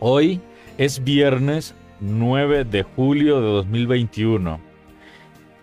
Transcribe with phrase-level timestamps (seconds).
[0.00, 0.40] Hoy
[0.76, 4.60] es viernes 9 de julio de 2021.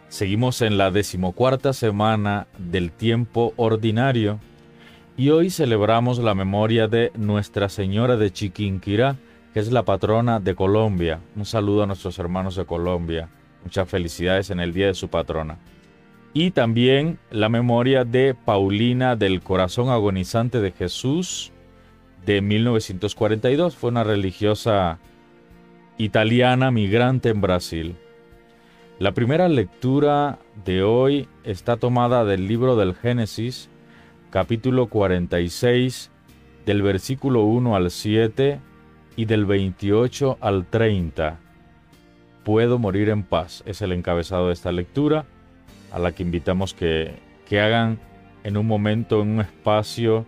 [0.09, 4.41] Seguimos en la decimocuarta semana del tiempo ordinario
[5.15, 9.15] y hoy celebramos la memoria de Nuestra Señora de Chiquinquirá,
[9.53, 11.21] que es la patrona de Colombia.
[11.37, 13.29] Un saludo a nuestros hermanos de Colombia.
[13.63, 15.59] Muchas felicidades en el día de su patrona.
[16.33, 21.53] Y también la memoria de Paulina del Corazón Agonizante de Jesús
[22.25, 23.75] de 1942.
[23.75, 24.99] Fue una religiosa
[25.97, 27.95] italiana migrante en Brasil.
[28.99, 33.69] La primera lectura de hoy está tomada del libro del Génesis,
[34.29, 36.11] capítulo 46,
[36.65, 38.59] del versículo 1 al 7
[39.17, 41.39] y del 28 al 30.
[42.43, 45.25] Puedo morir en paz es el encabezado de esta lectura,
[45.91, 47.15] a la que invitamos que,
[47.47, 47.99] que hagan
[48.43, 50.25] en un momento, en un espacio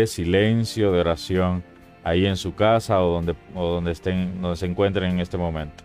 [0.00, 1.64] de silencio, de oración,
[2.04, 5.84] ahí en su casa o donde, o donde, estén, donde se encuentren en este momento.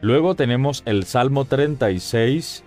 [0.00, 2.64] Luego tenemos el Salmo 36,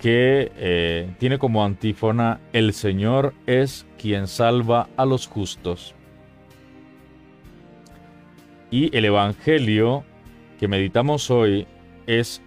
[0.00, 5.94] que eh, tiene como antífona, el Señor es quien salva a los justos.
[8.70, 10.02] Y el Evangelio
[10.58, 11.66] que meditamos hoy
[12.06, 12.42] es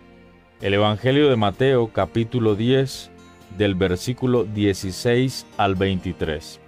[0.60, 3.12] el Evangelio de Mateo capítulo 10
[3.58, 6.60] del versículo 16 al 23.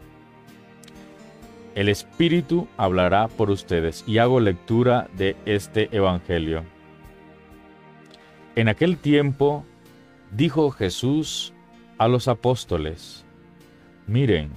[1.76, 6.64] El Espíritu hablará por ustedes y hago lectura de este Evangelio.
[8.56, 9.64] En aquel tiempo
[10.32, 11.54] dijo Jesús
[11.98, 13.24] a los apóstoles,
[14.08, 14.50] miren,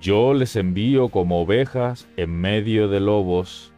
[0.00, 3.72] yo les envío como ovejas en medio de lobos,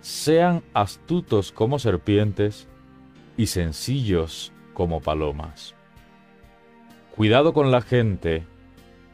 [0.00, 2.68] sean astutos como serpientes
[3.36, 5.75] y sencillos como palomas.
[7.16, 8.44] Cuidado con la gente,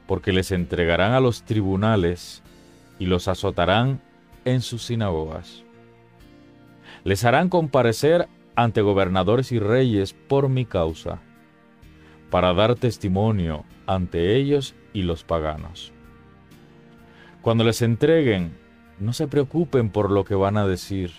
[0.08, 2.42] porque les entregarán a los tribunales
[2.98, 4.00] y los azotarán
[4.44, 5.62] en sus sinagogas.
[7.04, 11.20] Les harán comparecer ante gobernadores y reyes por mi causa,
[12.28, 15.92] para dar testimonio ante ellos y los paganos.
[17.40, 18.58] Cuando les entreguen,
[18.98, 21.12] no se preocupen por lo que van a decir,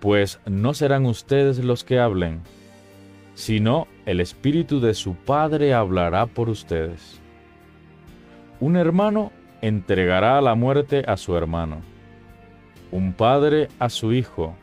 [0.00, 2.40] pues no serán ustedes los que hablen,
[3.34, 7.20] sino el Espíritu de su Padre hablará por ustedes.
[8.60, 11.82] Un hermano entregará a la muerte a su hermano,
[12.90, 14.54] un padre a su hijo,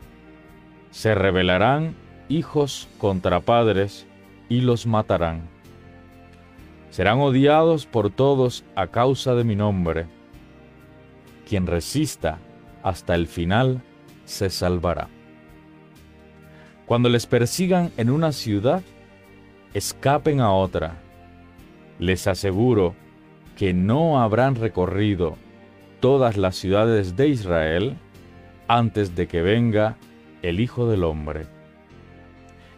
[0.90, 1.94] se rebelarán
[2.28, 4.06] hijos contra padres
[4.48, 5.42] y los matarán.
[6.90, 10.06] Serán odiados por todos a causa de mi nombre.
[11.48, 12.38] Quien resista
[12.82, 13.82] hasta el final
[14.24, 15.08] se salvará.
[16.86, 18.82] Cuando les persigan en una ciudad,
[19.74, 20.96] escapen a otra.
[21.98, 22.94] Les aseguro
[23.56, 25.36] que no habrán recorrido
[26.00, 27.96] todas las ciudades de Israel
[28.68, 29.96] antes de que venga
[30.42, 31.46] el Hijo del Hombre.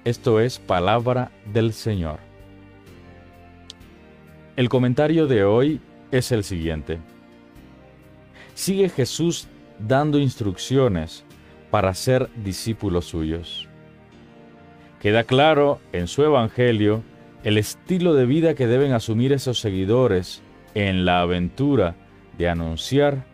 [0.04, 2.18] Esto es palabra del Señor.
[4.56, 5.80] El comentario de hoy
[6.10, 6.98] es el siguiente.
[8.54, 9.48] Sigue Jesús
[9.78, 11.24] dando instrucciones
[11.70, 13.68] para ser discípulos suyos.
[15.02, 17.02] Queda claro en su Evangelio
[17.42, 20.42] el estilo de vida que deben asumir esos seguidores
[20.76, 21.96] en la aventura
[22.38, 23.24] de anunciar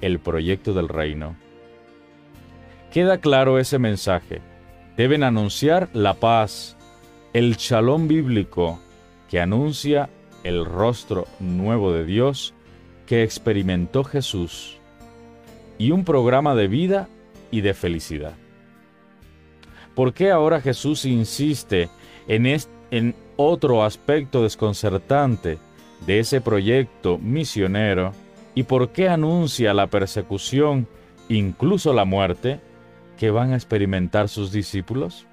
[0.00, 1.36] el proyecto del reino.
[2.90, 4.40] Queda claro ese mensaje.
[4.96, 6.76] Deben anunciar la paz,
[7.32, 8.80] el chalón bíblico
[9.30, 10.10] que anuncia
[10.42, 12.52] el rostro nuevo de Dios
[13.06, 14.78] que experimentó Jesús
[15.78, 17.08] y un programa de vida
[17.52, 18.34] y de felicidad.
[19.96, 21.88] ¿Por qué ahora Jesús insiste
[22.28, 22.46] en,
[22.90, 25.58] en otro aspecto desconcertante
[26.06, 28.12] de ese proyecto misionero
[28.54, 30.86] y por qué anuncia la persecución,
[31.30, 32.60] incluso la muerte,
[33.16, 35.26] que van a experimentar sus discípulos?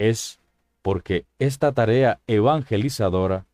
[0.00, 0.40] Es
[0.82, 3.46] porque esta tarea evangelizadora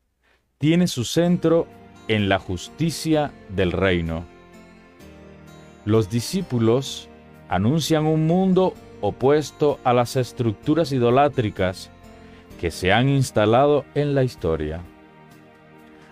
[0.57, 1.67] tiene su centro
[2.09, 4.25] en la justicia del reino.
[5.85, 7.11] Los discípulos
[7.51, 11.91] anuncian un mundo opuesto a las estructuras idolátricas
[12.61, 14.81] que se han instalado en la historia.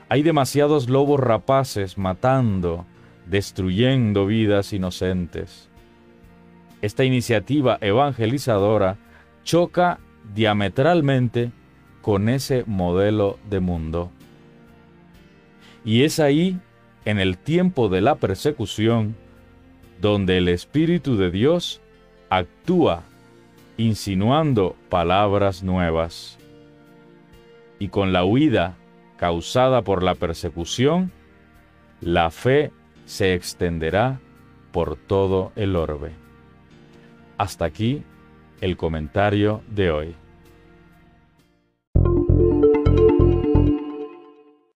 [0.08, 2.84] Hay demasiados lobos rapaces matando,
[3.26, 5.70] destruyendo vidas inocentes
[6.84, 8.98] esta iniciativa evangelizadora
[9.42, 10.00] choca
[10.34, 11.50] diametralmente
[12.02, 14.10] con ese modelo de mundo.
[15.82, 16.58] Y es ahí,
[17.06, 19.16] en el tiempo de la persecución,
[19.98, 21.80] donde el Espíritu de Dios
[22.36, 23.02] actúa
[23.76, 26.38] insinuando palabras nuevas.
[27.78, 28.76] Y con la huida
[29.16, 31.12] causada por la persecución,
[32.00, 32.70] la fe
[33.04, 34.20] se extenderá
[34.72, 36.12] por todo el orbe.
[37.38, 38.02] Hasta aquí
[38.60, 40.14] el comentario de hoy.